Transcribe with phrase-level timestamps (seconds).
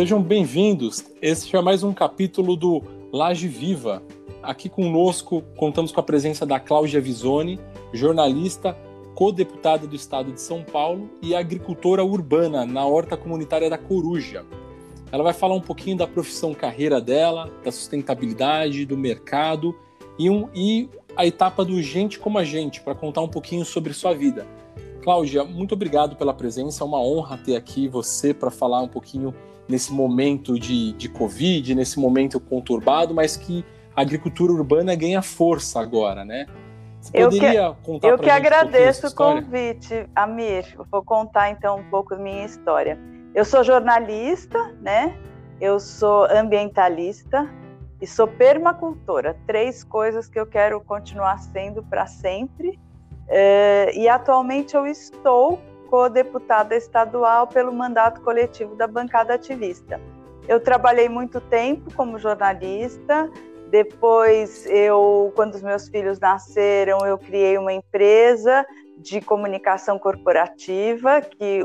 [0.00, 1.04] Sejam bem-vindos.
[1.20, 4.02] Este é mais um capítulo do Laje Viva.
[4.42, 7.60] Aqui conosco contamos com a presença da Cláudia Visoni,
[7.92, 8.74] jornalista,
[9.14, 14.42] co-deputada do Estado de São Paulo e agricultora urbana na horta comunitária da Coruja.
[15.12, 19.76] Ela vai falar um pouquinho da profissão carreira dela, da sustentabilidade, do mercado
[20.18, 23.92] e, um, e a etapa do Gente como a Gente, para contar um pouquinho sobre
[23.92, 24.46] sua vida.
[25.02, 26.84] Cláudia, muito obrigado pela presença.
[26.84, 29.34] É uma honra ter aqui você para falar um pouquinho
[29.68, 33.64] nesse momento de, de Covid, nesse momento conturbado, mas que
[33.94, 36.46] a agricultura urbana ganha força agora, né?
[37.00, 40.76] Você poderia eu que, contar Eu que agradeço um o convite, Amir.
[40.90, 42.98] vou contar então um pouco da minha história.
[43.34, 45.16] Eu sou jornalista, né?
[45.60, 47.48] Eu sou ambientalista
[48.00, 49.36] e sou permacultora.
[49.46, 52.78] Três coisas que eu quero continuar sendo para sempre.
[53.32, 60.00] É, e atualmente eu estou co-deputada estadual pelo mandato coletivo da bancada ativista.
[60.48, 63.30] Eu trabalhei muito tempo como jornalista,
[63.70, 68.66] depois eu, quando os meus filhos nasceram, eu criei uma empresa
[68.98, 71.60] de comunicação corporativa que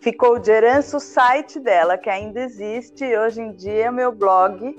[0.00, 4.74] ficou de herança o site dela, que ainda existe, hoje em dia é meu blog,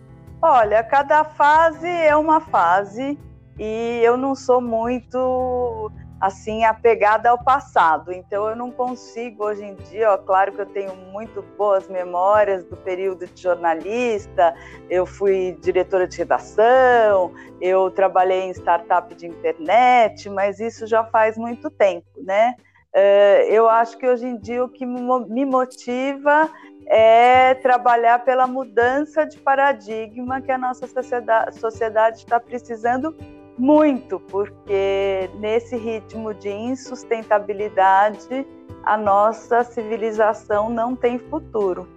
[0.43, 3.17] Olha, cada fase é uma fase
[3.59, 5.91] e eu não sou muito
[6.23, 8.13] assim apegada ao passado.
[8.13, 12.65] Então eu não consigo hoje em dia, ó, claro que eu tenho muito boas memórias
[12.65, 14.55] do período de jornalista,
[14.89, 21.37] eu fui diretora de redação, eu trabalhei em startup de internet, mas isso já faz
[21.37, 22.55] muito tempo, né?
[22.95, 26.49] Uh, eu acho que hoje em dia o que me motiva
[26.87, 33.17] é trabalhar pela mudança de paradigma que a nossa sociedade está precisando
[33.63, 38.45] muito, porque nesse ritmo de insustentabilidade,
[38.83, 41.89] a nossa civilização não tem futuro.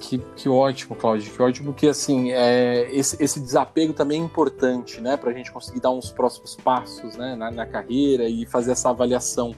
[0.00, 5.00] Que, que ótimo, Cláudio, que ótimo que assim é, esse, esse desapego também é importante,
[5.00, 8.72] né, para a gente conseguir dar uns próximos passos, né, na, na carreira e fazer
[8.72, 9.54] essa avaliação.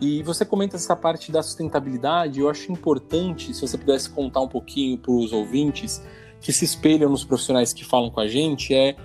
[0.00, 4.48] E você comenta essa parte da sustentabilidade, eu acho importante se você pudesse contar um
[4.48, 6.02] pouquinho para os ouvintes
[6.40, 8.96] que se espelham nos profissionais que falam com a gente é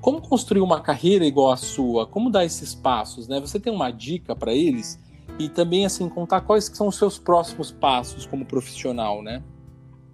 [0.00, 3.40] como construir uma carreira igual à sua, como dar esses passos, né?
[3.40, 4.98] Você tem uma dica para eles
[5.38, 9.42] e também assim contar quais são os seus próximos passos como profissional, né?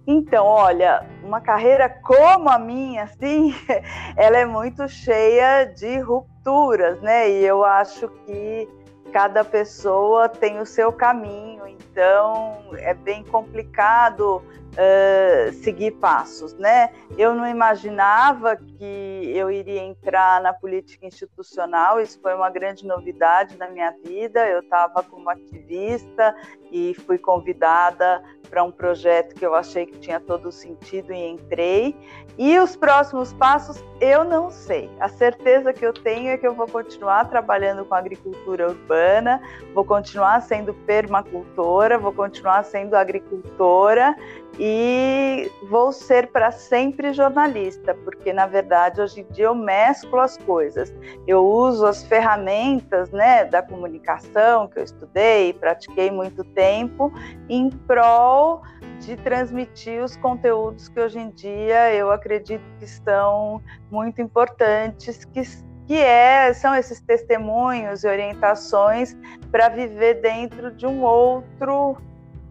[0.05, 3.53] Então, olha, uma carreira como a minha, assim,
[4.17, 7.29] ela é muito cheia de rupturas, né?
[7.29, 8.67] E eu acho que
[9.11, 14.41] cada pessoa tem o seu caminho, então é bem complicado
[14.73, 16.89] uh, seguir passos, né?
[17.17, 23.57] Eu não imaginava que eu iria entrar na política institucional, isso foi uma grande novidade
[23.57, 24.47] na minha vida.
[24.47, 26.35] Eu estava como ativista
[26.71, 31.95] e fui convidada para um projeto que eu achei que tinha todo sentido e entrei.
[32.37, 34.89] E os próximos passos eu não sei.
[34.99, 39.41] A certeza que eu tenho é que eu vou continuar trabalhando com agricultura urbana,
[39.73, 44.15] vou continuar sendo permacultora, vou continuar sendo agricultora
[44.57, 50.37] e vou ser para sempre jornalista, porque na verdade hoje em dia eu mesclo as
[50.37, 50.93] coisas.
[51.27, 57.11] Eu uso as ferramentas, né, da comunicação que eu estudei, pratiquei muito tempo
[57.47, 58.61] em prol
[58.99, 65.41] de transmitir os conteúdos que hoje em dia eu acredito que estão muito importantes, que
[65.89, 69.17] que é, são esses testemunhos e orientações
[69.51, 71.97] para viver dentro de um outro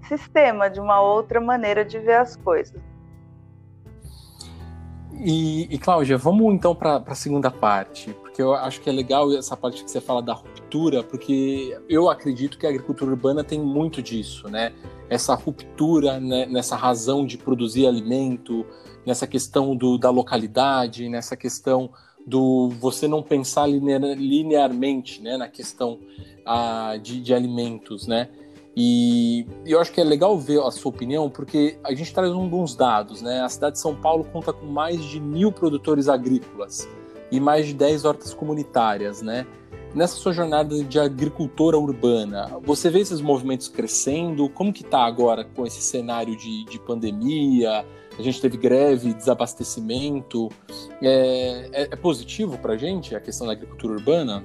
[0.09, 2.81] sistema, de uma outra maneira de ver as coisas.
[5.21, 9.33] E, e Cláudia, vamos então para a segunda parte, porque eu acho que é legal
[9.37, 13.61] essa parte que você fala da ruptura, porque eu acredito que a agricultura urbana tem
[13.61, 14.73] muito disso, né?
[15.11, 16.47] Essa ruptura né?
[16.47, 18.65] nessa razão de produzir alimento,
[19.05, 21.91] nessa questão do, da localidade, nessa questão
[22.25, 25.37] do você não pensar linear, linearmente né?
[25.37, 25.99] na questão
[26.47, 28.29] ah, de, de alimentos, né?
[28.81, 32.77] E eu acho que é legal ver a sua opinião, porque a gente traz alguns
[32.77, 33.41] dados, né?
[33.41, 36.89] A cidade de São Paulo conta com mais de mil produtores agrícolas
[37.29, 39.45] e mais de 10 hortas comunitárias, né?
[39.97, 44.49] Nessa sua jornada de agricultora urbana, você vê esses movimentos crescendo?
[44.49, 47.85] Como que está agora com esse cenário de, de pandemia?
[48.17, 50.51] A gente teve greve, desabastecimento.
[51.03, 54.45] É, é, é positivo para a gente a questão da agricultura urbana?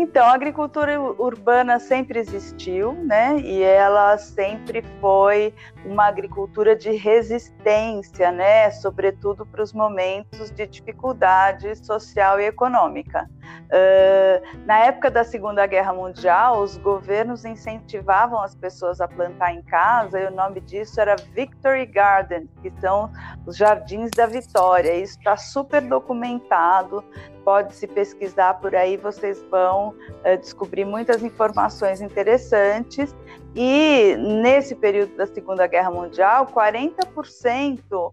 [0.00, 3.36] Então, a agricultura urbana sempre existiu, né?
[3.40, 5.52] E ela sempre foi
[5.84, 8.70] uma agricultura de resistência, né?
[8.70, 13.28] Sobretudo para os momentos de dificuldade social e econômica.
[13.68, 19.62] Uh, na época da Segunda Guerra Mundial, os governos incentivavam as pessoas a plantar em
[19.62, 23.10] casa, e o nome disso era Victory Garden, que são
[23.46, 24.94] os jardins da vitória.
[24.94, 27.04] Isso está super documentado
[27.48, 33.16] pode se pesquisar por aí, vocês vão uh, descobrir muitas informações interessantes.
[33.56, 38.12] E nesse período da Segunda Guerra Mundial, 40%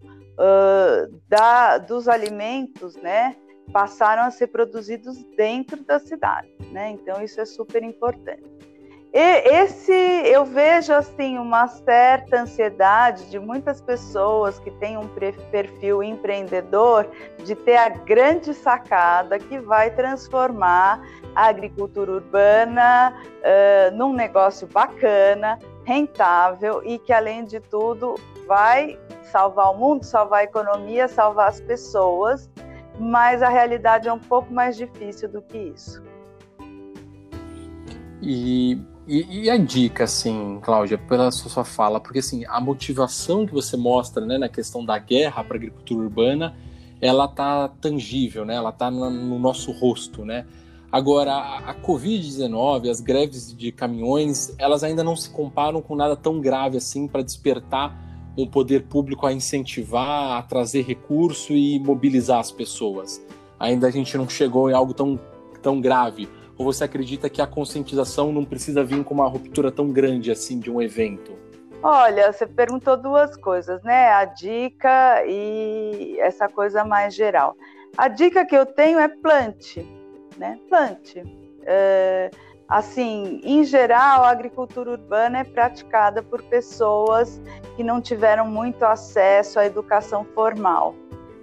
[1.28, 3.36] da, dos alimentos, né,
[3.72, 6.90] passaram a ser produzidos dentro da cidade, né?
[6.90, 8.56] Então isso é super importante.
[9.18, 16.02] E esse eu vejo assim uma certa ansiedade de muitas pessoas que têm um perfil
[16.02, 17.08] empreendedor
[17.42, 21.00] de ter a grande sacada que vai transformar
[21.34, 28.16] a agricultura urbana uh, num negócio bacana, rentável e que além de tudo
[28.46, 28.98] vai
[29.32, 32.50] salvar o mundo, salvar a economia, salvar as pessoas.
[32.98, 36.02] Mas a realidade é um pouco mais difícil do que isso.
[38.22, 38.78] E
[39.08, 43.76] e, e, a dica, assim, Cláudia, pela sua fala, porque assim, a motivação que você
[43.76, 46.56] mostra né, na questão da guerra para a agricultura urbana,
[47.00, 48.56] ela tá tangível, né?
[48.56, 50.44] Ela tá no, no nosso rosto, né?
[50.90, 56.40] Agora, a Covid-19, as greves de caminhões, elas ainda não se comparam com nada tão
[56.40, 57.96] grave assim para despertar
[58.36, 63.24] um poder público a incentivar, a trazer recurso e mobilizar as pessoas.
[63.58, 65.18] Ainda a gente não chegou em algo tão,
[65.62, 66.28] tão grave.
[66.58, 70.58] Ou você acredita que a conscientização não precisa vir com uma ruptura tão grande assim
[70.58, 71.32] de um evento?
[71.82, 74.08] Olha, você perguntou duas coisas, né?
[74.08, 77.56] A dica e essa coisa mais geral.
[77.96, 79.86] A dica que eu tenho é plante,
[80.36, 80.58] né?
[80.68, 81.22] Plante.
[81.62, 82.30] É,
[82.68, 87.40] assim, em geral, a agricultura urbana é praticada por pessoas
[87.76, 90.94] que não tiveram muito acesso à educação formal.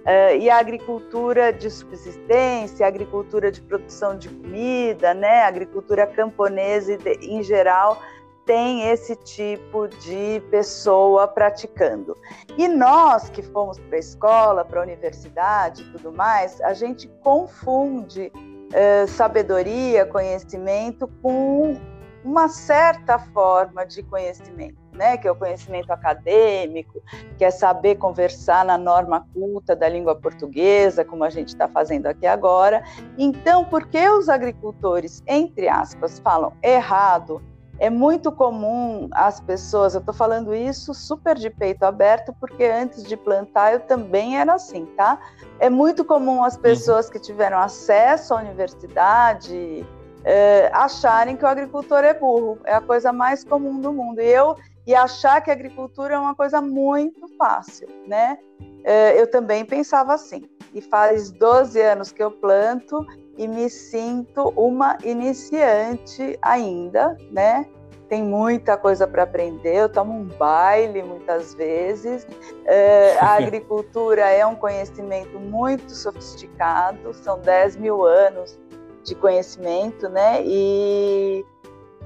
[0.04, 6.06] Uh, e a agricultura de subsistência, a agricultura de produção de comida, né, a agricultura
[6.06, 7.98] camponesa em geral
[8.44, 12.16] tem esse tipo de pessoa praticando.
[12.58, 17.08] E nós que fomos para a escola, para a universidade e tudo mais, a gente
[17.22, 18.30] confunde
[18.74, 21.80] uh, sabedoria, conhecimento com
[22.24, 27.02] uma certa forma de conhecimento né, que é o conhecimento acadêmico,
[27.36, 32.06] que é saber conversar na norma culta da língua portuguesa, como a gente está fazendo
[32.06, 32.82] aqui agora.
[33.18, 37.42] Então, por que os agricultores, entre aspas, falam errado?
[37.78, 43.02] É muito comum as pessoas, eu estou falando isso super de peito aberto, porque antes
[43.02, 45.18] de plantar eu também era assim, tá?
[45.58, 46.62] É muito comum as uhum.
[46.62, 49.84] pessoas que tiveram acesso à universidade,
[50.24, 52.58] é, acharem que o agricultor é burro.
[52.64, 54.20] É a coisa mais comum do mundo.
[54.20, 58.38] E eu e achar que a agricultura é uma coisa muito fácil, né?
[58.84, 60.48] É, eu também pensava assim.
[60.74, 63.06] E faz 12 anos que eu planto
[63.38, 67.66] e me sinto uma iniciante ainda, né?
[68.08, 69.74] Tem muita coisa para aprender.
[69.74, 72.26] Eu tomo um baile muitas vezes.
[72.66, 78.58] É, a agricultura é um conhecimento muito sofisticado, são 10 mil anos
[79.02, 80.42] de conhecimento, né?
[80.44, 81.44] E,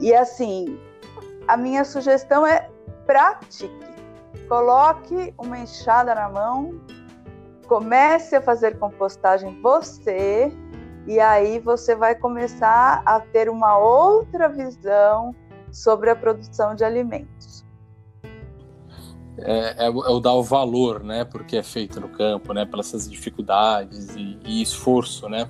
[0.00, 0.78] e assim,
[1.48, 2.70] a minha sugestão é
[3.06, 3.88] pratique.
[4.48, 6.78] Coloque uma enxada na mão,
[7.66, 10.52] comece a fazer compostagem você,
[11.06, 15.34] e aí você vai começar a ter uma outra visão
[15.72, 17.64] sobre a produção de alimentos.
[19.38, 22.88] É, é, é, o dar o valor, né, porque é feito no campo, né, pelas
[22.88, 25.48] essas dificuldades e, e esforço, né?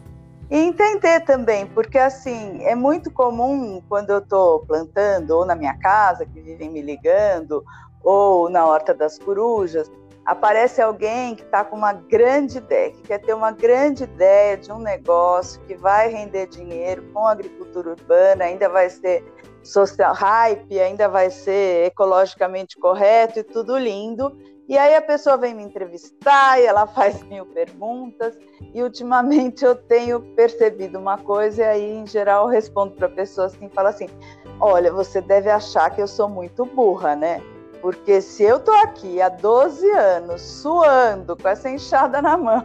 [0.50, 5.74] E entender também, porque assim, é muito comum quando eu estou plantando, ou na minha
[5.74, 7.62] casa, que vivem me ligando,
[8.02, 9.90] ou na Horta das Corujas,
[10.24, 14.72] aparece alguém que está com uma grande ideia, que quer ter uma grande ideia de
[14.72, 19.24] um negócio que vai render dinheiro com agricultura urbana, ainda vai ser
[19.62, 24.34] social hype, ainda vai ser ecologicamente correto e tudo lindo.
[24.68, 28.36] E aí a pessoa vem me entrevistar e ela faz mil perguntas.
[28.74, 33.10] E ultimamente eu tenho percebido uma coisa, e aí em geral eu respondo para a
[33.10, 34.08] pessoa assim, fala assim:
[34.60, 37.42] Olha, você deve achar que eu sou muito burra, né?
[37.80, 42.64] Porque se eu tô aqui há 12 anos suando com essa enxada na mão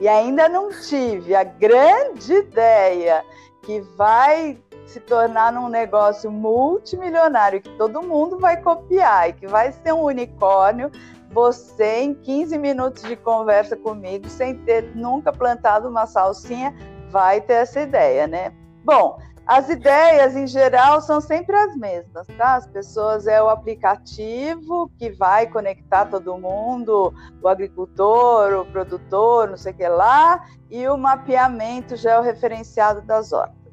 [0.00, 3.22] e ainda não tive a grande ideia
[3.62, 9.72] que vai se tornar num negócio multimilionário que todo mundo vai copiar e que vai
[9.72, 10.90] ser um unicórnio,
[11.30, 16.74] você em 15 minutos de conversa comigo, sem ter nunca plantado uma salsinha,
[17.10, 18.52] vai ter essa ideia, né?
[18.84, 22.56] Bom, as ideias, em geral, são sempre as mesmas, tá?
[22.56, 29.56] As pessoas é o aplicativo que vai conectar todo mundo, o agricultor, o produtor, não
[29.56, 33.65] sei o que lá, e o mapeamento georreferenciado das hortas.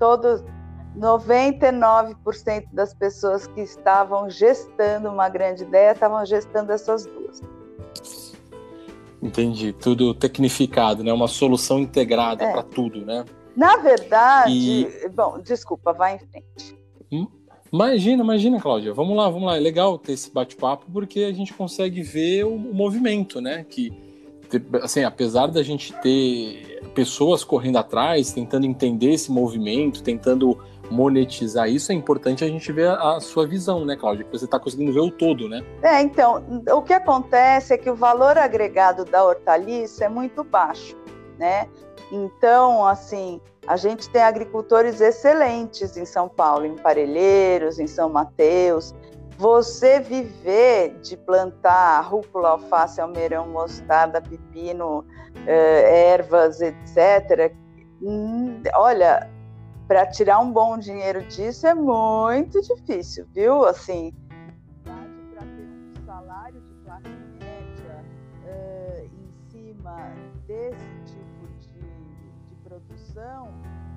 [0.00, 0.42] Todos,
[0.98, 7.40] 99% das pessoas que estavam gestando uma grande ideia estavam gestando essas duas.
[9.22, 11.12] Entendi, tudo tecnificado, né?
[11.12, 12.52] Uma solução integrada é.
[12.52, 13.24] para tudo, né?
[13.54, 15.08] Na verdade, e...
[15.10, 16.78] bom, desculpa, vai em frente.
[17.12, 17.26] Hum?
[17.72, 18.94] Imagina, imagina, Cláudia.
[18.94, 19.56] Vamos lá, vamos lá.
[19.56, 23.64] É legal ter esse bate-papo porque a gente consegue ver o, o movimento, né?
[23.68, 23.92] Que,
[24.82, 30.58] assim, apesar da gente ter pessoas correndo atrás, tentando entender esse movimento, tentando
[30.90, 34.24] monetizar isso, é importante a gente ver a, sua visão, né, Cláudia?
[34.24, 35.62] Que você está conseguindo ver o todo, né?
[35.82, 40.96] É, então, o que acontece é que o valor agregado da hortaliça é muito baixo,
[41.38, 41.68] né?
[42.10, 48.92] Então, assim, a gente tem agricultores excelentes em São Paulo, em Parelheiros, em São Mateus.
[49.40, 55.02] Você viver de plantar rúcula, alface, almeirão, mostarda, pepino,
[55.46, 57.50] eh, ervas, etc.
[58.02, 59.30] Hum, olha,
[59.88, 63.64] para tirar um bom dinheiro disso é muito difícil, viu?
[63.64, 64.12] Assim,
[64.84, 68.04] para ter um salário de classe média
[68.44, 70.12] uh, em cima
[70.46, 71.00] desse
[72.70, 73.48] produção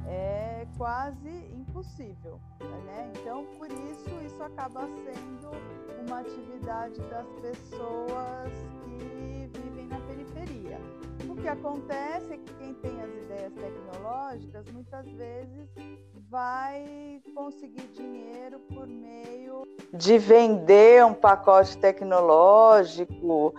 [0.07, 3.11] é quase impossível, né?
[3.15, 5.51] Então, por isso, isso acaba sendo
[6.05, 8.51] uma atividade das pessoas
[8.83, 9.12] que
[11.43, 15.69] que acontece é que quem tem as ideias tecnológicas muitas vezes
[16.31, 23.53] vai conseguir dinheiro por meio de vender um pacote tecnológico,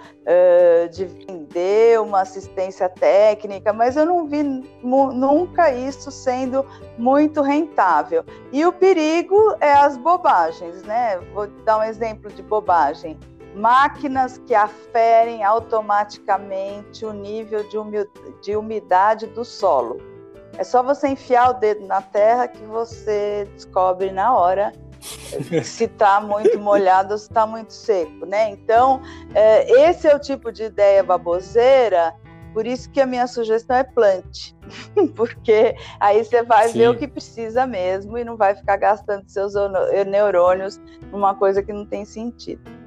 [0.90, 4.42] de vender uma assistência técnica, mas eu não vi
[4.82, 6.64] nunca isso sendo
[6.96, 8.24] muito rentável.
[8.50, 11.18] E o perigo é as bobagens, né?
[11.34, 13.18] Vou dar um exemplo de bobagem
[13.54, 17.64] máquinas que aferem automaticamente o nível
[18.42, 19.99] de umidade do solo.
[20.58, 24.73] É só você enfiar o dedo na terra que você descobre na hora
[25.64, 28.50] se está muito molhado ou se está muito seco, né?
[28.50, 29.00] Então,
[29.34, 32.14] é, esse é o tipo de ideia baboseira,
[32.52, 34.56] por isso que a minha sugestão é plante,
[35.16, 36.78] porque aí você vai Sim.
[36.78, 39.54] ver o que precisa mesmo e não vai ficar gastando seus
[40.06, 40.80] neurônios
[41.11, 42.83] numa coisa que não tem sentido.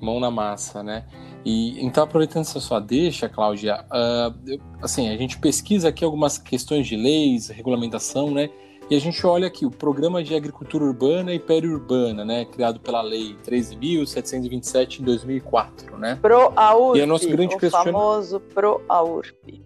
[0.00, 1.04] Mão na massa, né?
[1.44, 6.86] E então, aproveitando essa sua deixa, Cláudia, uh, assim, a gente pesquisa aqui algumas questões
[6.86, 8.50] de leis, regulamentação, né?
[8.90, 13.02] E a gente olha aqui o Programa de Agricultura Urbana e Periurbana, né, criado pela
[13.02, 16.18] Lei 13.727 em 2004, né?
[16.22, 19.62] Pro-AURP, e é nosso grande o famoso Pro-AURP.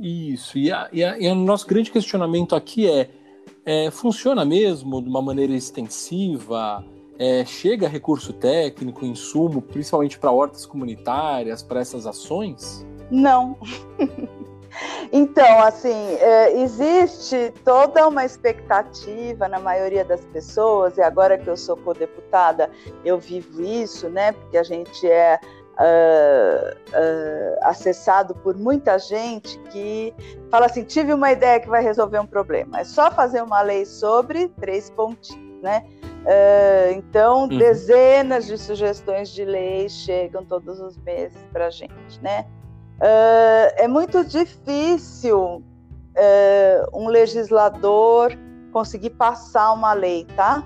[0.00, 3.10] Isso, e, a, e, a, e o nosso grande questionamento aqui é,
[3.64, 6.82] é, funciona mesmo de uma maneira extensiva?
[7.18, 12.84] É, chega recurso técnico, insumo, principalmente para hortas comunitárias, para essas ações?
[13.10, 13.56] Não.
[15.12, 21.56] então, assim, é, existe toda uma expectativa na maioria das pessoas, e agora que eu
[21.56, 22.68] sou co-deputada,
[23.04, 24.32] eu vivo isso, né?
[24.32, 25.38] Porque a gente é
[25.74, 30.14] Uh, uh, acessado por muita gente que
[30.48, 32.78] fala assim: tive uma ideia que vai resolver um problema.
[32.78, 35.82] É só fazer uma lei sobre três pontinhos, né?
[36.24, 37.58] Uh, então, uhum.
[37.58, 42.46] dezenas de sugestões de lei chegam todos os meses para a gente, né?
[42.98, 45.62] Uh, é muito difícil uh,
[46.92, 48.32] um legislador
[48.72, 50.64] conseguir passar uma lei, tá?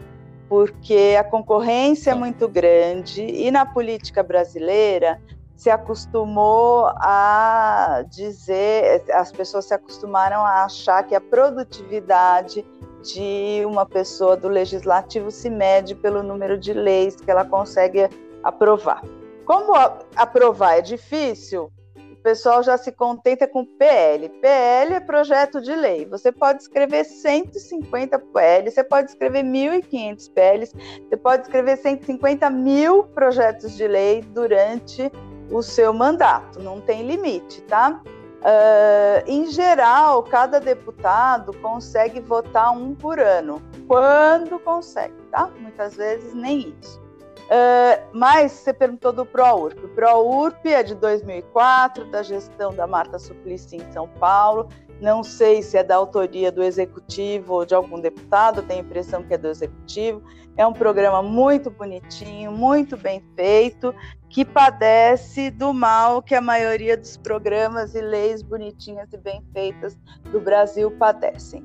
[0.48, 5.20] Porque a concorrência é muito grande e na política brasileira
[5.56, 12.64] se acostumou a dizer, as pessoas se acostumaram a achar que a produtividade
[13.02, 18.08] de uma pessoa do legislativo se mede pelo número de leis que ela consegue
[18.42, 19.02] aprovar.
[19.44, 19.72] Como
[20.16, 24.28] aprovar é difícil, o pessoal já se contenta com PL.
[24.28, 26.04] PL é projeto de lei.
[26.06, 30.74] Você pode escrever 150 PL, você pode escrever 1.500 PLs,
[31.08, 35.10] você pode escrever 150 mil projetos de lei durante
[35.50, 36.60] o seu mandato.
[36.60, 38.02] Não tem limite, tá?
[38.38, 45.50] Uh, em geral, cada deputado consegue votar um por ano, quando consegue, tá?
[45.58, 47.00] Muitas vezes nem isso.
[47.48, 49.82] Uh, mas você perguntou do ProURP.
[49.82, 54.68] O ProURP é de 2004, da gestão da Marta Suplicy em São Paulo.
[55.00, 59.22] Não sei se é da autoria do executivo ou de algum deputado, tenho a impressão
[59.22, 60.22] que é do executivo.
[60.58, 63.94] É um programa muito bonitinho, muito bem feito,
[64.28, 69.96] que padece do mal que a maioria dos programas e leis bonitinhas e bem feitas
[70.32, 71.64] do Brasil padecem.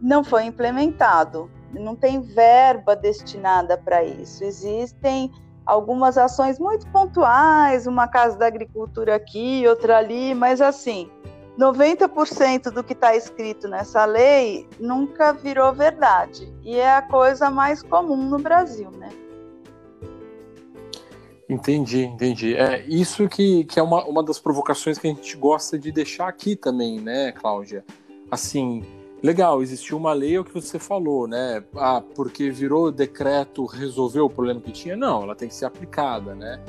[0.00, 4.42] Não foi implementado, não tem verba destinada para isso.
[4.42, 5.30] Existem
[5.66, 11.10] algumas ações muito pontuais, uma casa da agricultura aqui, outra ali, mas assim,
[11.58, 16.52] 90% do que está escrito nessa lei nunca virou verdade.
[16.62, 19.10] E é a coisa mais comum no Brasil, né?
[21.48, 22.54] Entendi, entendi.
[22.54, 26.28] É isso que, que é uma, uma das provocações que a gente gosta de deixar
[26.28, 27.84] aqui também, né, Cláudia?
[28.30, 28.84] Assim,
[29.20, 31.64] legal, existiu uma lei, é o que você falou, né?
[31.74, 34.96] Ah, porque virou decreto, resolveu o problema que tinha?
[34.96, 36.62] Não, ela tem que ser aplicada, né?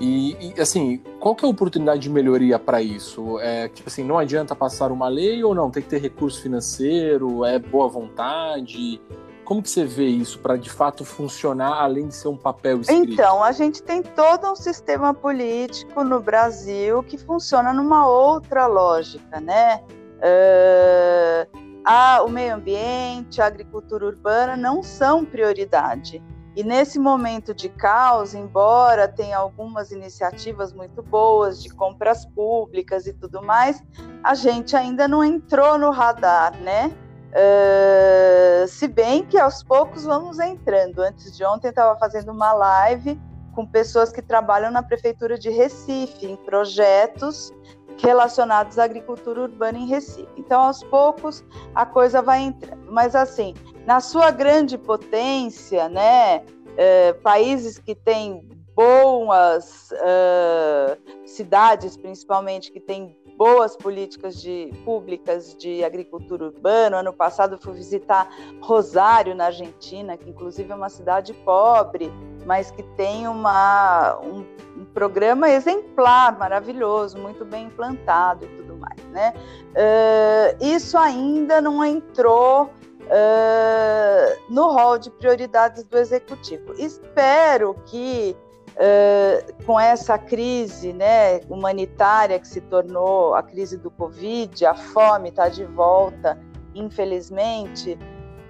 [0.00, 3.38] E, e, assim, qual que é a oportunidade de melhoria para isso?
[3.40, 5.70] É, tipo assim, não adianta passar uma lei ou não?
[5.70, 9.00] Tem que ter recurso financeiro, é boa vontade?
[9.44, 13.12] Como que você vê isso para de fato funcionar além de ser um papel escrito?
[13.12, 19.40] Então, a gente tem todo um sistema político no Brasil que funciona numa outra lógica,
[19.40, 19.80] né?
[20.18, 26.22] Uh, a, o meio ambiente, a agricultura urbana não são prioridade.
[26.56, 33.12] E nesse momento de caos, embora tenha algumas iniciativas muito boas de compras públicas e
[33.12, 33.82] tudo mais,
[34.22, 36.92] a gente ainda não entrou no radar, né?
[37.34, 41.00] Uh, se bem que aos poucos vamos entrando.
[41.00, 43.20] Antes de ontem estava fazendo uma live
[43.54, 47.52] com pessoas que trabalham na prefeitura de Recife em projetos
[47.98, 50.28] relacionados à agricultura urbana em Recife.
[50.36, 51.44] Então, aos poucos
[51.74, 52.90] a coisa vai entrando.
[52.90, 53.54] Mas assim,
[53.86, 56.44] na sua grande potência, né,
[56.76, 65.84] é, países que têm boas uh, cidades, principalmente que têm boas políticas de, públicas de
[65.84, 66.98] agricultura urbana.
[66.98, 68.28] Ano passado fui visitar
[68.60, 72.12] Rosário, na Argentina, que inclusive é uma cidade pobre,
[72.46, 74.44] mas que tem uma, um,
[74.80, 79.00] um programa exemplar, maravilhoso, muito bem implantado e tudo mais.
[79.10, 79.34] Né?
[79.70, 82.70] Uh, isso ainda não entrou
[83.04, 86.72] uh, no rol de prioridades do executivo.
[86.74, 88.36] Espero que
[88.74, 95.28] uh, com essa crise né, humanitária que se tornou a crise do Covid, a fome
[95.30, 96.38] está de volta,
[96.74, 97.98] infelizmente,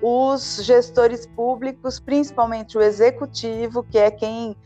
[0.02, 4.56] os gestores públicos, principalmente o executivo, que é quem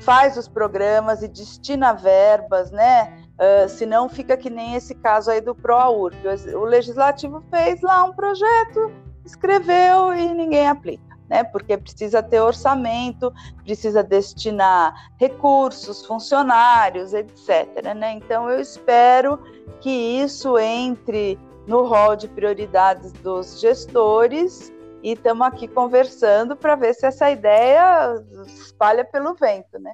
[0.00, 3.22] faz os programas e destina verbas, né?
[3.36, 6.16] Uh, senão fica que nem esse caso aí do ProAURP.
[6.54, 8.90] O legislativo fez lá um projeto,
[9.24, 11.15] escreveu e ninguém aplica.
[11.28, 13.32] Né, porque precisa ter orçamento,
[13.64, 17.94] precisa destinar recursos, funcionários, etc.
[17.96, 18.12] Né?
[18.12, 19.36] Então, eu espero
[19.80, 21.36] que isso entre
[21.66, 28.14] no rol de prioridades dos gestores e estamos aqui conversando para ver se essa ideia
[28.46, 29.92] espalha pelo vento, né?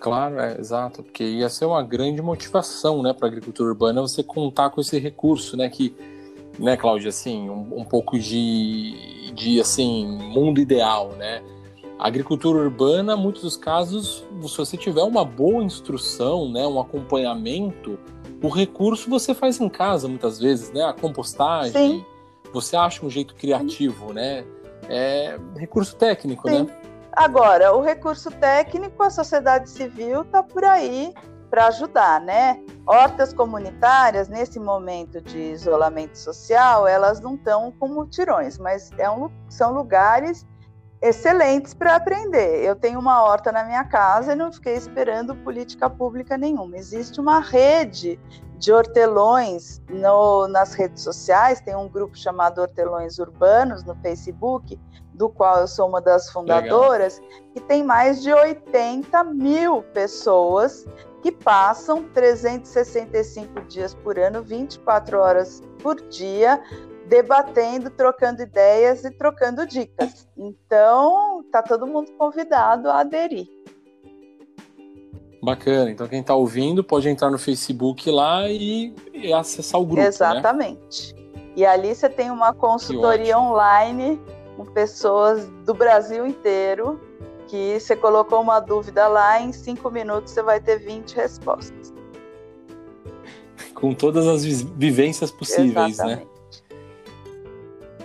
[0.00, 4.22] Claro, é, exato, porque ia ser uma grande motivação, né, para a agricultura urbana você
[4.22, 5.94] contar com esse recurso, né, que
[6.58, 11.42] né, Cláudia, assim, um, um, pouco de, de, assim, mundo ideal, né?
[11.98, 16.80] A agricultura urbana, em muitos dos casos, se você tiver uma boa instrução, né, um
[16.80, 17.98] acompanhamento,
[18.42, 20.84] o recurso você faz em casa, muitas vezes, né?
[20.84, 22.04] A compostagem, Sim.
[22.52, 24.14] você acha um jeito criativo, Sim.
[24.14, 24.44] né?
[24.88, 26.64] É recurso técnico, Sim.
[26.64, 26.78] né?
[27.12, 31.12] Agora, o recurso técnico, a sociedade civil está por aí
[31.50, 32.60] para ajudar, né?
[32.86, 39.30] Hortas comunitárias, nesse momento de isolamento social, elas não estão com mutirões, mas é um,
[39.48, 40.46] são lugares
[41.00, 42.64] excelentes para aprender.
[42.64, 46.76] Eu tenho uma horta na minha casa e não fiquei esperando política pública nenhuma.
[46.76, 48.18] Existe uma rede
[48.58, 54.78] de hortelões no, nas redes sociais, tem um grupo chamado Hortelões Urbanos no Facebook,
[55.14, 57.40] do qual eu sou uma das fundadoras, Legal.
[57.54, 60.86] que tem mais de 80 mil pessoas
[61.22, 66.62] que passam 365 dias por ano, 24 horas por dia,
[67.08, 70.28] debatendo, trocando ideias e trocando dicas.
[70.36, 73.48] Então, tá todo mundo convidado a aderir.
[75.42, 75.90] Bacana.
[75.90, 80.02] Então, quem está ouvindo pode entrar no Facebook lá e, e acessar o grupo.
[80.02, 80.08] Né?
[80.08, 81.14] Exatamente.
[81.14, 81.20] Né?
[81.56, 84.20] E ali você tem uma consultoria online
[84.56, 87.00] com pessoas do Brasil inteiro
[87.48, 91.94] que você colocou uma dúvida lá, em cinco minutos você vai ter 20 respostas.
[93.74, 95.88] com todas as vivências possíveis, né?
[95.88, 96.24] Exatamente.
[96.24, 96.37] né?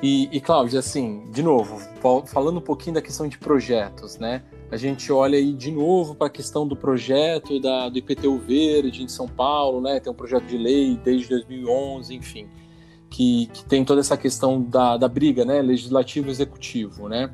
[0.03, 1.79] E, e Cláudia, assim, de novo,
[2.25, 4.43] falando um pouquinho da questão de projetos, né?
[4.69, 9.01] A gente olha aí de novo para a questão do projeto da, do IPTU Verde
[9.01, 10.01] em São Paulo, né?
[10.01, 12.49] Tem um projeto de lei desde 2011, enfim,
[13.09, 15.61] que, que tem toda essa questão da, da briga, né?
[15.61, 17.31] Legislativo executivo, né?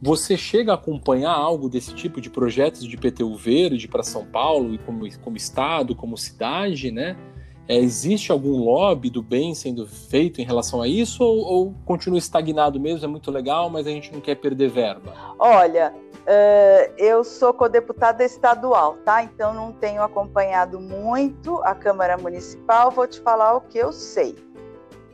[0.00, 4.74] Você chega a acompanhar algo desse tipo de projetos de IPTU Verde para São Paulo
[4.74, 7.16] e como, como estado, como cidade, né?
[7.68, 12.18] É, existe algum lobby do bem sendo feito em relação a isso ou, ou, continua
[12.18, 13.04] estagnado mesmo?
[13.04, 15.14] É muito legal, mas a gente não quer perder verba?
[15.38, 19.22] Olha, uh, eu sou codeputada estadual, tá?
[19.22, 22.90] Então não tenho acompanhado muito a Câmara Municipal.
[22.90, 24.34] Vou te falar o que eu sei.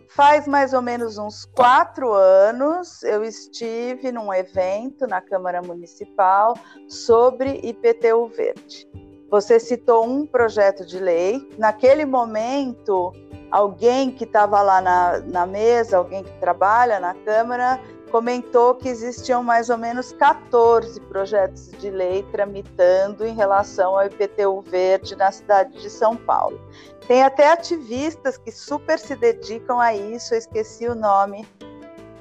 [0.08, 6.54] Faz mais ou menos uns quatro anos eu estive num evento na Câmara Municipal
[6.88, 8.88] sobre IPTU Verde.
[9.30, 11.46] Você citou um projeto de lei.
[11.58, 13.12] Naquele momento,
[13.50, 17.78] alguém que estava lá na, na mesa, alguém que trabalha na Câmara,
[18.10, 24.62] comentou que existiam mais ou menos 14 projetos de lei tramitando em relação ao IPTU
[24.62, 26.58] verde na cidade de São Paulo.
[27.06, 31.46] Tem até ativistas que super se dedicam a isso, eu esqueci o nome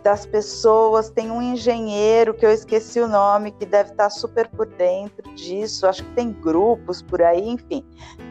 [0.08, 1.10] das pessoas.
[1.10, 5.86] Tem um engenheiro que eu esqueci o nome, que deve estar super por dentro disso.
[5.86, 7.86] Acho que tem grupos por aí, enfim.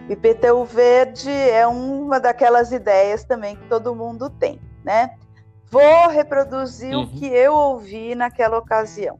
[0.09, 5.17] IPTU Verde é uma daquelas ideias também que todo mundo tem, né?
[5.71, 7.03] Vou reproduzir uhum.
[7.03, 9.19] o que eu ouvi naquela ocasião.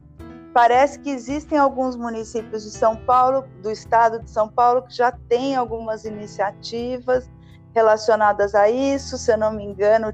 [0.51, 5.11] Parece que existem alguns municípios de São Paulo, do estado de São Paulo, que já
[5.11, 7.29] têm algumas iniciativas
[7.75, 9.15] relacionadas a isso.
[9.15, 10.11] Se eu não me engano,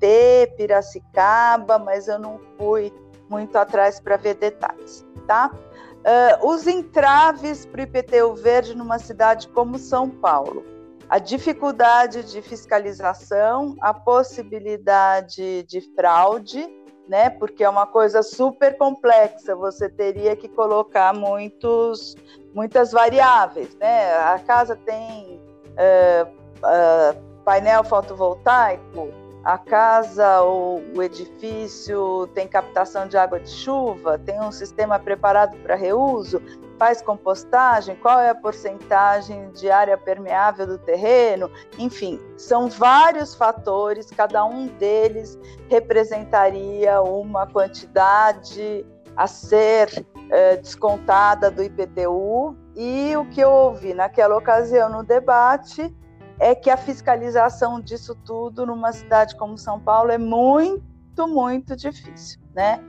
[0.00, 2.92] Tietê, Piracicaba, mas eu não fui
[3.28, 5.52] muito atrás para ver detalhes, tá?
[6.00, 10.64] Uh, os entraves para o IPTU verde numa cidade como São Paulo.
[11.08, 16.68] A dificuldade de fiscalização, a possibilidade de fraude,
[17.06, 17.28] né?
[17.28, 22.14] Porque é uma coisa super complexa, você teria que colocar muitos,
[22.54, 24.14] muitas variáveis, né?
[24.18, 25.40] A casa tem
[25.72, 29.08] uh, uh, painel fotovoltaico,
[29.44, 35.56] a casa ou o edifício tem captação de água de chuva, tem um sistema preparado
[35.58, 36.42] para reuso,
[36.78, 44.10] faz compostagem, qual é a porcentagem de área permeável do terreno, enfim, são vários fatores,
[44.10, 52.56] cada um deles representaria uma quantidade a ser é, descontada do IPTU.
[52.74, 55.94] E o que eu ouvi naquela ocasião no debate
[56.40, 62.40] é que a fiscalização disso tudo numa cidade como São Paulo é muito, muito difícil,
[62.54, 62.82] né?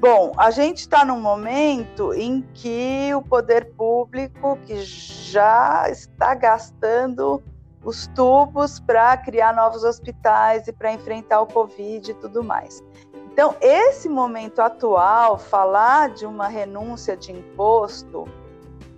[0.00, 7.42] Bom, a gente está num momento em que o poder público, que já está gastando
[7.84, 12.82] os tubos para criar novos hospitais e para enfrentar o Covid e tudo mais.
[13.30, 18.24] Então, esse momento atual, falar de uma renúncia de imposto,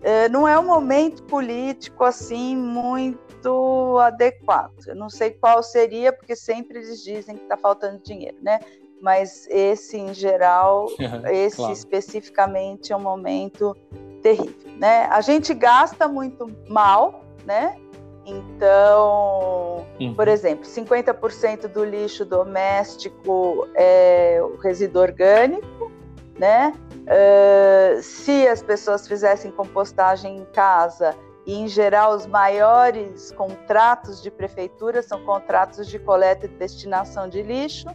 [0.02, 4.86] eh, não é um momento político assim muito muito adequado.
[4.86, 8.60] Eu não sei qual seria, porque sempre eles dizem que está faltando dinheiro, né?
[9.00, 10.86] Mas esse, em geral,
[11.30, 11.72] esse claro.
[11.72, 13.76] especificamente é um momento
[14.22, 15.06] terrível, né?
[15.10, 17.76] A gente gasta muito mal, né?
[18.24, 20.12] Então, uhum.
[20.14, 25.92] por exemplo, 50% do lixo doméstico é o resíduo orgânico,
[26.36, 26.72] né?
[27.06, 31.14] Uh, se as pessoas fizessem compostagem em casa,
[31.46, 37.40] e, em geral, os maiores contratos de prefeitura são contratos de coleta e destinação de
[37.40, 37.86] lixo.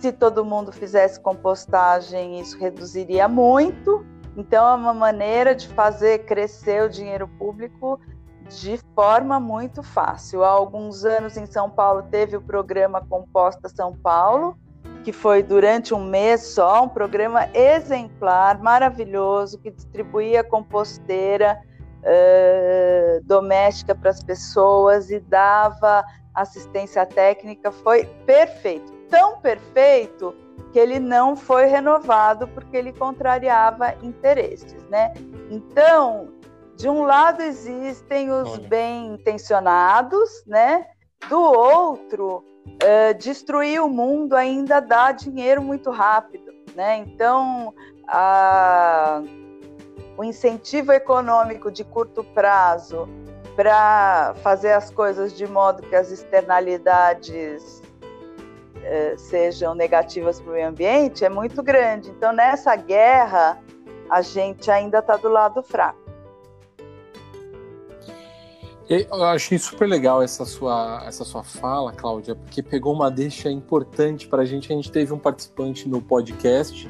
[0.00, 4.06] Se todo mundo fizesse compostagem, isso reduziria muito.
[4.34, 8.00] Então, é uma maneira de fazer crescer o dinheiro público
[8.48, 10.42] de forma muito fácil.
[10.42, 14.56] Há alguns anos em São Paulo teve o programa Composta São Paulo,
[15.04, 21.60] que foi durante um mês só, um programa exemplar, maravilhoso, que distribuía composteira
[22.08, 30.34] uh, doméstica para as pessoas e dava assistência técnica, foi perfeito, tão perfeito
[30.72, 35.12] que ele não foi renovado porque ele contrariava interesses, né?
[35.50, 36.28] Então,
[36.76, 38.68] de um lado existem os Olha.
[38.68, 40.86] bem intencionados, né?
[41.28, 46.98] Do outro, uh, destruir o mundo ainda dá dinheiro muito rápido, né?
[46.98, 47.74] Então,
[48.06, 49.22] a
[50.18, 53.08] o incentivo econômico de curto prazo
[53.54, 57.80] para fazer as coisas de modo que as externalidades
[58.82, 62.10] eh, sejam negativas para o meio ambiente é muito grande.
[62.10, 63.62] Então, nessa guerra,
[64.10, 66.08] a gente ainda está do lado fraco.
[68.88, 74.26] Eu achei super legal essa sua, essa sua fala, Cláudia, porque pegou uma deixa importante
[74.26, 74.72] para a gente.
[74.72, 76.88] A gente teve um participante no podcast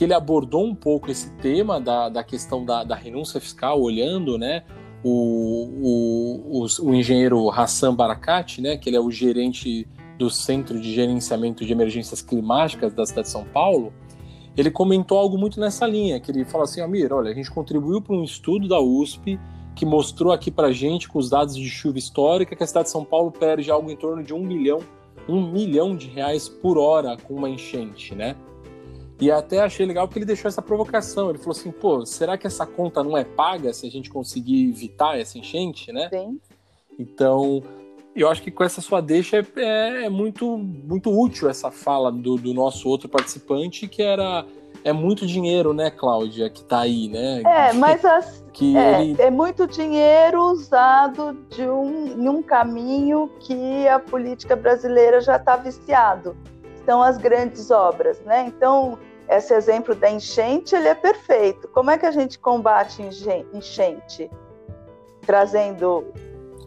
[0.00, 4.38] que ele abordou um pouco esse tema da, da questão da, da renúncia fiscal, olhando
[4.38, 4.62] né,
[5.04, 9.86] o, o, o, o engenheiro Hassan Barakati, né, que ele é o gerente
[10.18, 13.92] do Centro de Gerenciamento de Emergências Climáticas da cidade de São Paulo,
[14.56, 18.00] ele comentou algo muito nessa linha, que ele fala assim, Amir, olha, a gente contribuiu
[18.00, 19.38] para um estudo da USP
[19.74, 22.92] que mostrou aqui para gente, com os dados de chuva histórica, que a cidade de
[22.92, 24.78] São Paulo perde algo em torno de um milhão,
[25.28, 28.34] um milhão de reais por hora com uma enchente, né?
[29.20, 31.30] E até achei legal porque ele deixou essa provocação.
[31.30, 34.70] Ele falou assim, pô, será que essa conta não é paga se a gente conseguir
[34.70, 36.08] evitar essa enchente, né?
[36.08, 36.40] Sim.
[36.98, 37.62] Então,
[38.14, 42.36] eu acho que com essa sua deixa é, é, muito, muito útil essa fala do,
[42.36, 44.44] do nosso outro participante, que era
[44.82, 47.42] é muito dinheiro, né, Cláudia, que está aí, né?
[47.44, 49.22] É, mas as, que é, ele...
[49.22, 55.56] é muito dinheiro usado de um, em um caminho que a política brasileira já está
[55.56, 56.36] viciado.
[56.86, 58.46] São as grandes obras, né?
[58.46, 58.98] Então,
[59.30, 61.68] esse exemplo da enchente, ele é perfeito.
[61.68, 63.00] Como é que a gente combate
[63.52, 64.28] enchente?
[65.22, 66.12] Trazendo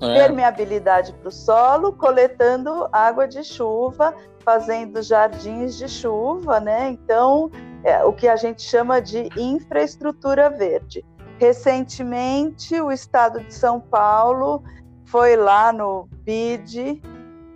[0.01, 0.13] é.
[0.13, 6.89] permeabilidade para o solo, coletando água de chuva, fazendo jardins de chuva, né?
[6.89, 7.51] Então,
[7.83, 11.03] é o que a gente chama de infraestrutura verde.
[11.37, 14.63] Recentemente, o estado de São Paulo
[15.03, 17.01] foi lá no BID,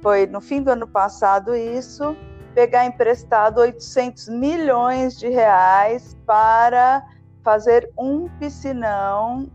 [0.01, 2.13] foi no fim do ano passado isso,
[2.57, 7.07] pegar emprestado 800 milhões de reais para
[7.43, 9.47] fazer um piscinão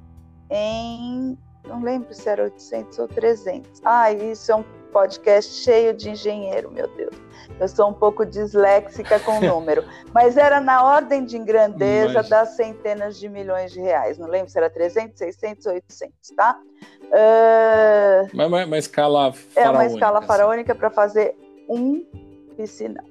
[0.49, 1.37] em
[1.67, 3.83] não lembro se era 800 ou 300.
[3.85, 7.17] Ah, isso é um podcast cheio de engenheiro, meu Deus.
[7.59, 9.85] Eu sou um pouco disléxica com o número,
[10.15, 12.29] mas era na ordem de grandeza mas...
[12.29, 14.17] das centenas de milhões de reais.
[14.17, 16.57] Não lembro se era 300, 600 ou 800, tá?
[17.03, 18.31] Uh...
[18.33, 19.61] Mas uma, uma escala faraônica.
[19.61, 20.29] É uma escala assim.
[20.29, 21.35] faraônica para fazer
[21.69, 22.05] um
[22.53, 23.05] piscinão,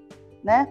[0.44, 0.68] né?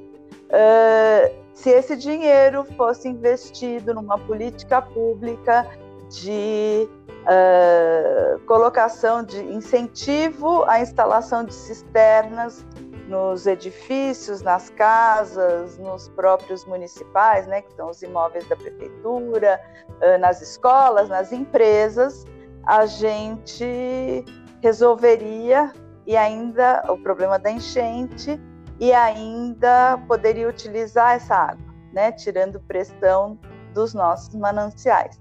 [0.51, 5.67] Uh, se esse dinheiro fosse investido numa política pública
[6.09, 6.89] de
[7.23, 12.65] uh, colocação de incentivo à instalação de cisternas
[13.07, 19.61] nos edifícios, nas casas, nos próprios municipais, né, que são os imóveis da prefeitura,
[20.01, 22.25] uh, nas escolas, nas empresas,
[22.65, 24.25] a gente
[24.63, 25.73] resolveria
[26.07, 28.41] e ainda o problema da enchente
[28.81, 33.39] e ainda poderia utilizar essa água, né, tirando pressão
[33.75, 35.21] dos nossos mananciais.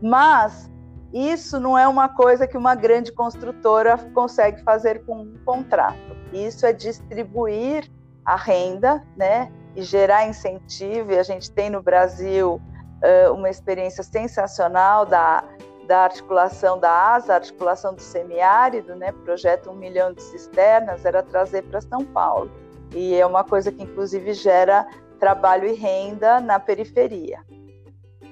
[0.00, 0.70] Mas
[1.12, 6.16] isso não é uma coisa que uma grande construtora consegue fazer com um contrato.
[6.32, 7.90] Isso é distribuir
[8.24, 11.12] a renda, né, e gerar incentivo.
[11.12, 15.44] E a gente tem no Brasil uh, uma experiência sensacional da,
[15.86, 21.62] da articulação da ASA, articulação do semiárido, né, projeto um milhão de cisternas, era trazer
[21.62, 22.50] para São Paulo.
[22.94, 24.86] E é uma coisa que, inclusive, gera
[25.18, 27.40] trabalho e renda na periferia.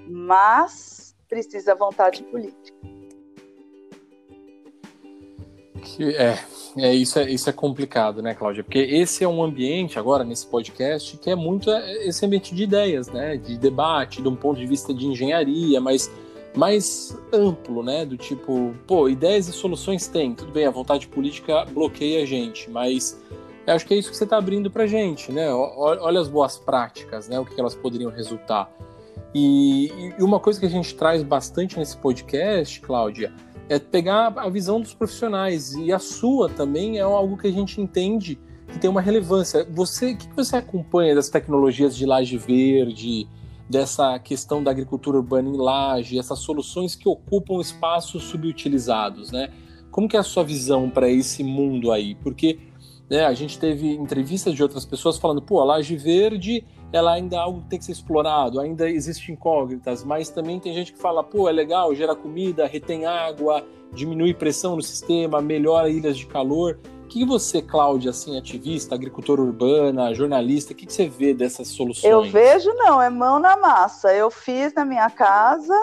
[0.06, 2.74] Mas precisa vontade política.
[5.98, 6.38] É,
[6.78, 8.64] é isso, é isso é complicado, né, Cláudia?
[8.64, 12.62] Porque esse é um ambiente agora nesse podcast que é muito é, esse ambiente de
[12.62, 16.10] ideias, né, de debate, de um ponto de vista de engenharia, mas
[16.56, 21.64] mais amplo, né, do tipo, pô, ideias e soluções tem, tudo bem, a vontade política
[21.66, 23.20] bloqueia a gente, mas
[23.66, 25.52] eu acho que é isso que você está abrindo para gente, né?
[25.52, 28.70] Olha as boas práticas, né, o que elas poderiam resultar.
[29.34, 33.32] E, e, uma coisa que a gente traz bastante nesse podcast, Cláudia,
[33.68, 37.80] é pegar a visão dos profissionais e a sua também é algo que a gente
[37.80, 39.66] entende que tem uma relevância.
[39.70, 43.26] Você, o que você acompanha das tecnologias de laje verde,
[43.68, 49.50] dessa questão da agricultura urbana em laje, essas soluções que ocupam espaços subutilizados, né?
[49.90, 52.14] Como que é a sua visão para esse mundo aí?
[52.16, 52.58] Porque
[53.10, 56.64] né, a gente teve entrevistas de outras pessoas falando, pô, a laje verde
[56.94, 60.92] ela ainda é algo tem que ser explorado, ainda existe incógnitas, mas também tem gente
[60.92, 66.16] que fala, pô, é legal, gera comida, retém água, diminui pressão no sistema, melhora ilhas
[66.16, 66.78] de calor.
[67.04, 72.10] O que você, Cláudia, assim, ativista, agricultora urbana, jornalista, o que você vê dessas soluções?
[72.10, 74.14] Eu vejo não, é mão na massa.
[74.14, 75.74] Eu fiz na minha casa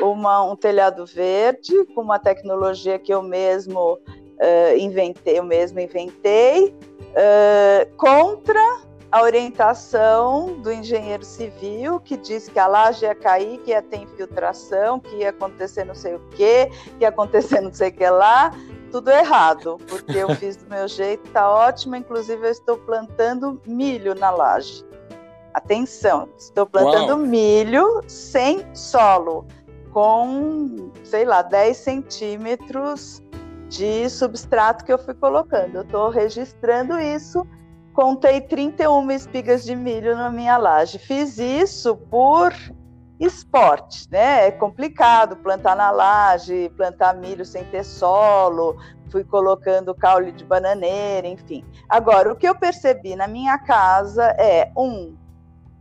[0.00, 3.98] uma, um telhado verde com uma tecnologia que eu mesmo
[4.38, 6.74] uh, inventei, eu mesmo inventei,
[7.10, 8.60] uh, contra
[9.12, 13.98] a orientação do engenheiro civil, que diz que a laje ia cair, que ia ter
[13.98, 18.08] infiltração, que ia acontecer não sei o quê, que ia acontecer não sei o que
[18.08, 18.50] lá,
[18.90, 24.14] tudo errado, porque eu fiz do meu jeito, tá ótimo, inclusive eu estou plantando milho
[24.14, 24.82] na laje.
[25.52, 27.18] Atenção, estou plantando Uau.
[27.18, 29.46] milho sem solo.
[29.92, 33.22] com, sei lá, 10 centímetros
[33.72, 35.76] de substrato que eu fui colocando.
[35.76, 37.46] Eu estou registrando isso.
[37.94, 40.98] Contei 31 espigas de milho na minha laje.
[40.98, 42.54] Fiz isso por
[43.18, 44.48] esporte, né?
[44.48, 48.76] É complicado plantar na laje, plantar milho sem ter solo,
[49.10, 51.64] fui colocando caule de bananeira, enfim.
[51.88, 55.14] Agora, o que eu percebi na minha casa é, um,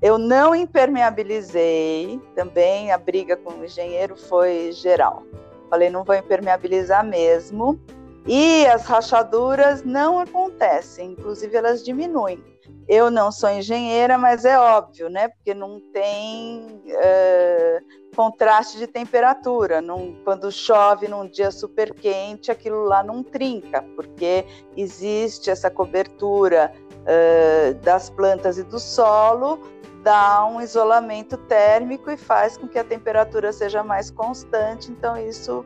[0.01, 5.23] eu não impermeabilizei, também a briga com o engenheiro foi geral.
[5.72, 7.80] Falei, não vou impermeabilizar mesmo.
[8.28, 12.44] E as rachaduras não acontecem, inclusive elas diminuem.
[12.90, 15.30] Eu não sou engenheira, mas é óbvio, né?
[15.30, 17.80] Porque não tem é,
[18.14, 19.80] contraste de temperatura.
[19.80, 26.74] Não, quando chove num dia super quente, aquilo lá não trinca, porque existe essa cobertura
[27.06, 29.58] é, das plantas e do solo,
[30.04, 34.92] dá um isolamento térmico e faz com que a temperatura seja mais constante.
[34.92, 35.66] Então, isso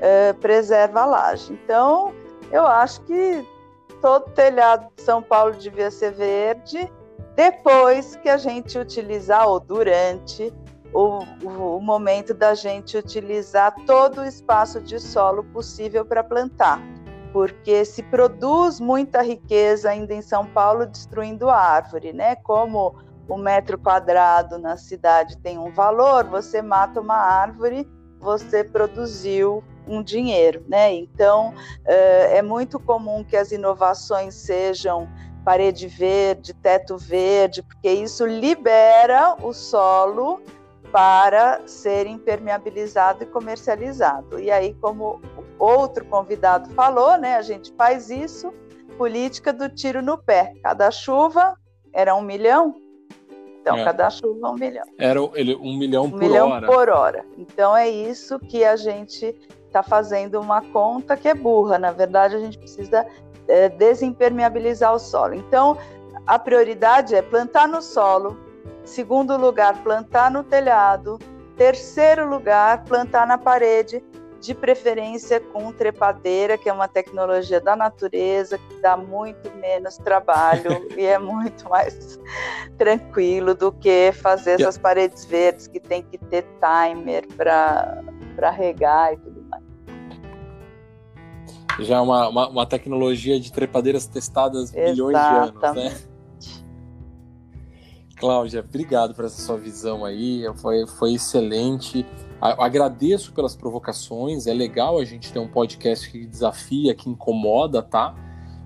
[0.00, 1.52] é, preserva a laje.
[1.52, 2.12] Então,
[2.50, 3.46] eu acho que
[4.00, 6.90] todo telhado de São Paulo devia ser verde
[7.34, 10.52] depois que a gente utilizar ou durante
[10.92, 16.80] o, o, o momento da gente utilizar todo o espaço de solo possível para plantar,
[17.32, 22.36] porque se produz muita riqueza ainda em São Paulo destruindo árvore, né?
[22.36, 22.94] Como
[23.32, 27.88] o metro quadrado na cidade tem um valor, você mata uma árvore,
[28.20, 30.92] você produziu um dinheiro, né?
[30.92, 35.08] Então é muito comum que as inovações sejam
[35.44, 40.40] parede verde, teto verde, porque isso libera o solo
[40.92, 44.38] para ser impermeabilizado e comercializado.
[44.38, 45.20] E aí, como
[45.58, 48.52] outro convidado falou, né, a gente faz isso,
[48.98, 50.52] política do tiro no pé.
[50.62, 51.56] Cada chuva
[51.92, 52.74] era um milhão,
[53.62, 53.84] então, é.
[53.84, 54.84] cada chuva um milhão.
[54.98, 56.66] Era ele, um milhão um por milhão hora.
[56.66, 57.24] por hora.
[57.38, 59.34] Então, é isso que a gente
[59.66, 61.78] está fazendo uma conta que é burra.
[61.78, 63.06] Na verdade, a gente precisa
[63.46, 65.34] é, desimpermeabilizar o solo.
[65.34, 65.78] Então,
[66.26, 68.36] a prioridade é plantar no solo.
[68.84, 71.20] Segundo lugar, plantar no telhado.
[71.56, 74.02] Terceiro lugar, plantar na parede
[74.42, 80.88] de preferência com trepadeira, que é uma tecnologia da natureza, que dá muito menos trabalho
[80.98, 82.18] e é muito mais
[82.76, 89.16] tranquilo do que fazer essas paredes verdes que tem que ter timer para regar e
[89.18, 89.62] tudo mais.
[91.78, 94.90] Já é uma, uma, uma tecnologia de trepadeiras testadas Exatamente.
[94.90, 96.12] milhões de anos, né?
[98.16, 102.04] Cláudia, obrigado por essa sua visão aí, foi, foi excelente.
[102.42, 108.16] Agradeço pelas provocações, é legal a gente ter um podcast que desafia, que incomoda, tá?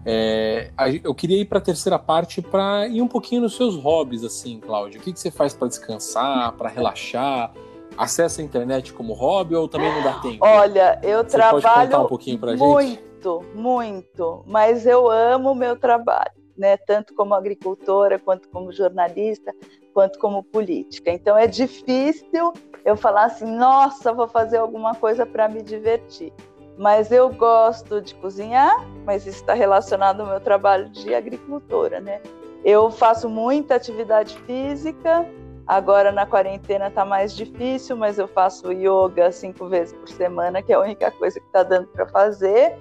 [0.08, 0.70] É,
[1.04, 4.60] eu queria ir para a terceira parte para ir um pouquinho nos seus hobbies, assim,
[4.60, 4.98] Cláudia.
[4.98, 7.52] O que, que você faz para descansar, para relaxar?
[7.98, 10.38] Acessa a internet como hobby ou também não dá tempo?
[10.40, 13.56] Olha, eu você trabalho pode contar um pouquinho pra muito, gente?
[13.56, 16.78] muito, mas eu amo o meu trabalho, né?
[16.78, 19.52] Tanto como agricultora, quanto como jornalista,
[19.96, 21.10] quanto como política.
[21.10, 22.52] Então é difícil
[22.84, 26.34] eu falar assim, nossa, vou fazer alguma coisa para me divertir.
[26.76, 32.20] Mas eu gosto de cozinhar, mas isso está relacionado ao meu trabalho de agricultora, né?
[32.62, 35.26] Eu faço muita atividade física.
[35.66, 40.74] Agora na quarentena está mais difícil, mas eu faço yoga cinco vezes por semana, que
[40.74, 42.76] é a única coisa que está dando para fazer.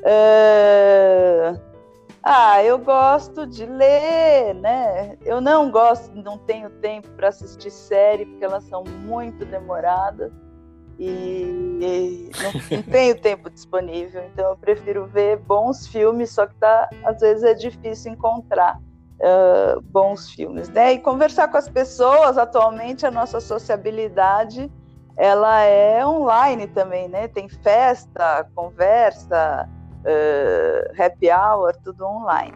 [0.00, 1.73] Uh
[2.26, 5.18] ah, eu gosto de ler, né?
[5.26, 10.32] Eu não gosto, não tenho tempo para assistir série porque elas são muito demoradas
[10.98, 14.24] e, não, não, tenho tempo disponível.
[14.32, 19.82] Então eu prefiro ver bons filmes, só que tá, às vezes é difícil encontrar uh,
[19.82, 20.94] bons filmes, né?
[20.94, 22.38] E conversar com as pessoas.
[22.38, 24.72] Atualmente a nossa sociabilidade
[25.14, 27.28] ela é online também, né?
[27.28, 29.68] Tem festa, conversa
[30.04, 32.54] uh, happy hour, tudo online.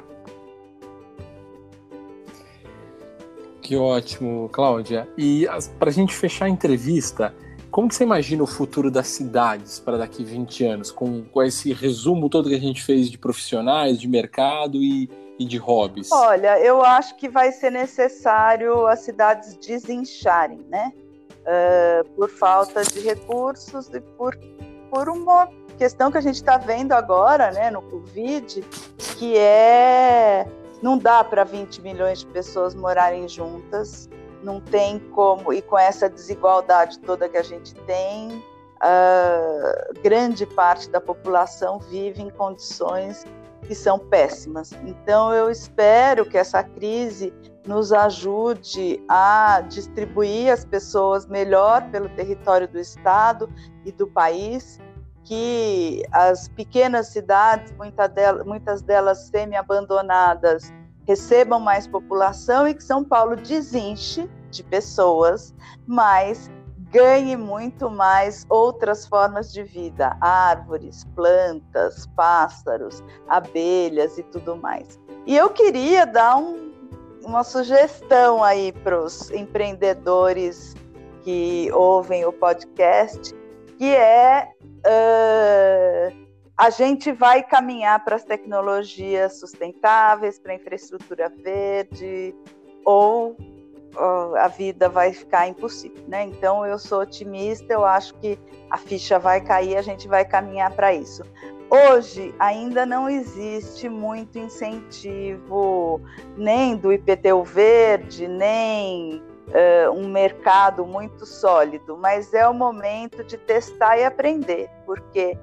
[3.61, 5.07] Que ótimo, Cláudia.
[5.17, 5.47] E
[5.79, 7.35] para a gente fechar a entrevista,
[7.71, 11.73] como que você imagina o futuro das cidades para daqui 20 anos, com, com esse
[11.73, 16.11] resumo todo que a gente fez de profissionais, de mercado e, e de hobbies?
[16.11, 20.92] Olha, eu acho que vai ser necessário as cidades desincharem, né?
[21.40, 24.35] Uh, por falta de recursos e por,
[24.90, 28.60] por uma questão que a gente está vendo agora, né, no Covid,
[29.16, 30.46] que é
[30.83, 34.08] não dá para 20 milhões de pessoas morarem juntas,
[34.42, 38.44] não tem como, e com essa desigualdade toda que a gente tem,
[38.76, 43.24] uh, grande parte da população vive em condições
[43.66, 44.72] que são péssimas.
[44.85, 47.35] Então, eu espero que essa crise
[47.66, 53.52] nos ajude a distribuir as pessoas melhor pelo território do estado
[53.85, 54.79] e do país,
[55.29, 57.70] que as pequenas cidades,
[58.46, 60.72] muitas delas semi-abandonadas,
[61.06, 65.54] recebam mais população e que São Paulo desinche de pessoas,
[65.87, 66.50] mas
[66.90, 74.98] ganhe muito mais outras formas de vida, árvores, plantas, pássaros, abelhas e tudo mais.
[75.26, 76.72] E eu queria dar um,
[77.22, 80.74] uma sugestão aí para os empreendedores
[81.22, 83.35] que ouvem o podcast,
[83.79, 92.35] que é uh, a gente vai caminhar para as tecnologias sustentáveis, para a infraestrutura verde,
[92.85, 93.37] ou
[94.37, 96.24] a vida vai ficar impossível, né?
[96.24, 98.38] Então eu sou otimista, eu acho que
[98.70, 101.22] a ficha vai cair, a gente vai caminhar para isso.
[101.70, 106.00] Hoje ainda não existe muito incentivo
[106.37, 113.37] nem do IPTU verde, nem uh, um mercado muito sólido, mas é o momento de
[113.37, 115.38] testar e aprender, porque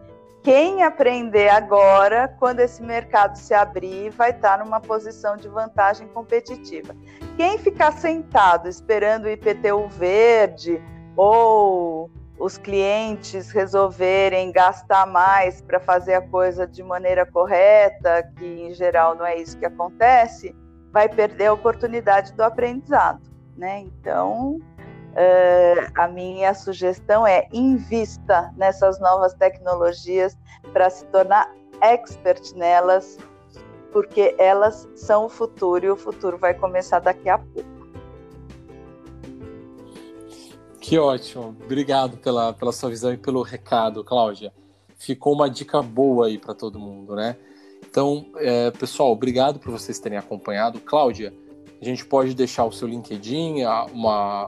[0.45, 6.95] quem aprender agora, quando esse mercado se abrir, vai estar numa posição de vantagem competitiva.
[7.36, 10.80] Quem ficar sentado esperando o IPTU verde
[11.16, 18.74] ou os clientes resolverem gastar mais para fazer a coisa de maneira correta, que em
[18.74, 20.56] geral não é isso que acontece,
[20.91, 23.22] vai perder a oportunidade do aprendizado,
[23.56, 23.80] né?
[23.82, 24.60] Então,
[25.16, 30.38] Uh, a minha sugestão é invista nessas novas tecnologias
[30.74, 31.49] para se tornar
[31.80, 33.18] expert nelas,
[33.93, 37.76] porque elas são o futuro e o futuro vai começar daqui a pouco.
[40.82, 41.56] Que ótimo.
[41.64, 44.53] Obrigado pela, pela sua visão e pelo recado, Cláudia.
[44.97, 47.38] Ficou uma dica boa aí para todo mundo, né?
[47.89, 50.82] Então, é, pessoal, obrigado por vocês terem acompanhado.
[50.82, 51.34] Cláudia,
[51.82, 53.57] a gente pode deixar o seu LinkedIn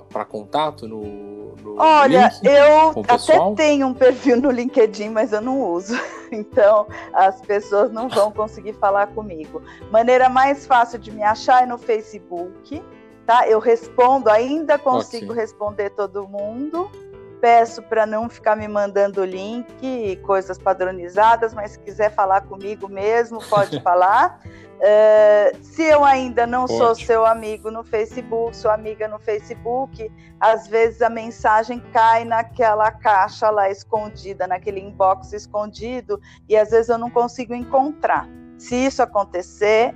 [0.10, 5.62] para contato no, no Olha, eu até tenho um perfil no LinkedIn, mas eu não
[5.62, 5.98] uso.
[6.30, 9.62] Então, as pessoas não vão conseguir falar comigo.
[9.90, 12.84] Maneira mais fácil de me achar é no Facebook,
[13.26, 13.48] tá?
[13.48, 15.42] Eu respondo, ainda consigo okay.
[15.44, 16.92] responder todo mundo.
[17.40, 22.88] Peço para não ficar me mandando link e coisas padronizadas, mas se quiser falar comigo
[22.88, 24.42] mesmo, pode falar.
[24.78, 26.78] Uh, se eu ainda não Pode.
[26.78, 32.92] sou seu amigo no Facebook, sua amiga no Facebook, às vezes a mensagem cai naquela
[32.92, 38.30] caixa lá escondida, naquele inbox escondido, e às vezes eu não consigo encontrar.
[38.60, 39.96] Se isso acontecer,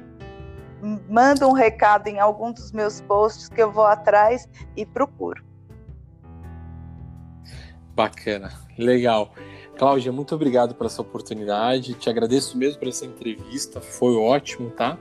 [1.08, 5.51] manda um recado em algum dos meus posts que eu vou atrás e procuro.
[8.02, 9.32] Bacana, legal.
[9.78, 11.94] Cláudia, muito obrigado pela sua oportunidade.
[11.94, 14.98] Te agradeço mesmo por essa entrevista, foi ótimo, tá?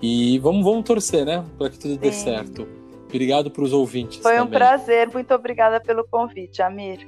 [0.00, 1.44] E vamos, vamos torcer, né?
[1.56, 2.00] Para que tudo Sim.
[2.00, 2.66] dê certo.
[3.08, 4.18] Obrigado para os ouvintes.
[4.18, 4.46] Foi também.
[4.46, 7.06] um prazer, muito obrigada pelo convite, Amir.